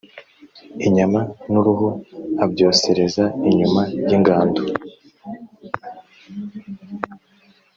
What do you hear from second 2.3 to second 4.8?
abyosereza inyuma y ingando